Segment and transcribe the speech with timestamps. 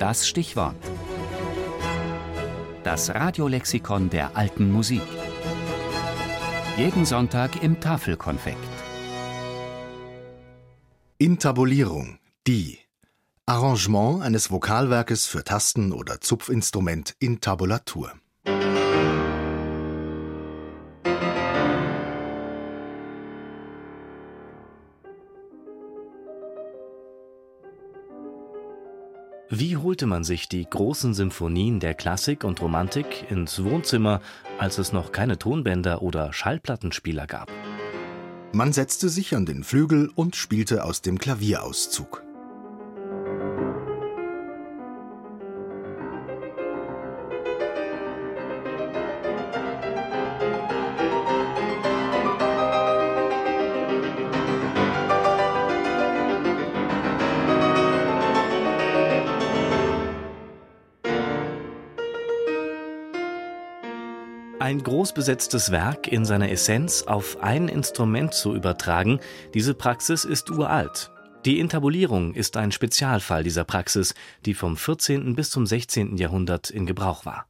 [0.00, 0.76] Das Stichwort.
[2.84, 5.02] Das Radiolexikon der alten Musik.
[6.78, 8.56] Jeden Sonntag im Tafelkonfekt.
[11.18, 12.18] Intabulierung.
[12.46, 12.78] Die.
[13.44, 18.14] Arrangement eines Vokalwerkes für Tasten- oder Zupfinstrument in Tabulatur.
[29.52, 34.20] Wie holte man sich die großen Symphonien der Klassik und Romantik ins Wohnzimmer,
[34.60, 37.50] als es noch keine Tonbänder oder Schallplattenspieler gab?
[38.52, 42.22] Man setzte sich an den Flügel und spielte aus dem Klavierauszug.
[64.60, 69.18] Ein großbesetztes Werk in seiner Essenz auf ein Instrument zu übertragen,
[69.54, 71.10] diese Praxis ist uralt.
[71.46, 75.34] Die Intabulierung ist ein Spezialfall dieser Praxis, die vom 14.
[75.34, 76.18] bis zum 16.
[76.18, 77.46] Jahrhundert in Gebrauch war.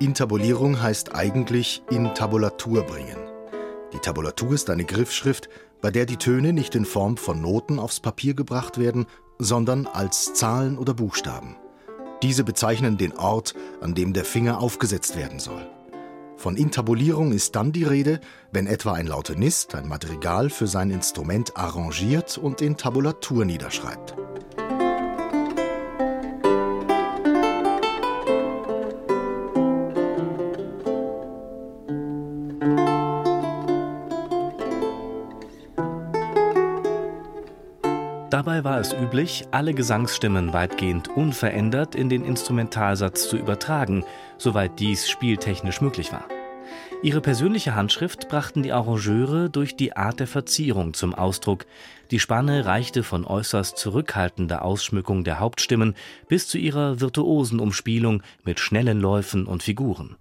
[0.00, 3.31] Intabulierung heißt eigentlich in Tabulatur bringen.
[4.02, 5.48] Tabulatur ist eine Griffschrift,
[5.80, 9.06] bei der die Töne nicht in Form von Noten aufs Papier gebracht werden,
[9.38, 11.56] sondern als Zahlen oder Buchstaben.
[12.22, 15.66] Diese bezeichnen den Ort, an dem der Finger aufgesetzt werden soll.
[16.36, 18.20] Von Intabulierung ist dann die Rede,
[18.52, 24.16] wenn etwa ein Lautenist ein Madrigal für sein Instrument arrangiert und in Tabulatur niederschreibt.
[38.32, 44.06] Dabei war es üblich, alle Gesangsstimmen weitgehend unverändert in den Instrumentalsatz zu übertragen,
[44.38, 46.24] soweit dies spieltechnisch möglich war.
[47.02, 51.66] Ihre persönliche Handschrift brachten die Arrangeure durch die Art der Verzierung zum Ausdruck.
[52.10, 55.94] Die Spanne reichte von äußerst zurückhaltender Ausschmückung der Hauptstimmen
[56.26, 60.16] bis zu ihrer virtuosen Umspielung mit schnellen Läufen und Figuren.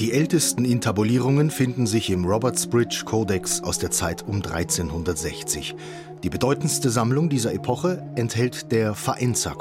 [0.00, 5.76] Die ältesten Intabulierungen finden sich im Robertsbridge Codex aus der Zeit um 1360.
[6.24, 9.54] Die bedeutendste Sammlung dieser Epoche enthält der Faenza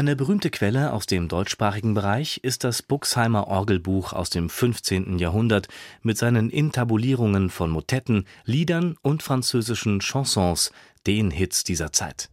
[0.00, 5.18] Eine berühmte Quelle aus dem deutschsprachigen Bereich ist das Buxheimer Orgelbuch aus dem 15.
[5.18, 5.68] Jahrhundert
[6.00, 10.72] mit seinen Intabulierungen von Motetten, Liedern und französischen Chansons,
[11.06, 12.30] den Hits dieser Zeit.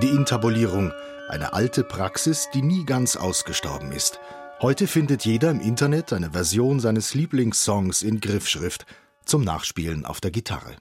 [0.00, 0.92] Die Intabulierung,
[1.28, 4.20] eine alte Praxis, die nie ganz ausgestorben ist.
[4.62, 8.84] Heute findet jeder im Internet eine Version seines Lieblingssongs in Griffschrift
[9.24, 10.76] zum Nachspielen auf der Gitarre.